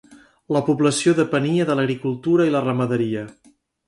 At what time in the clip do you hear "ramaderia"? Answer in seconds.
2.65-3.27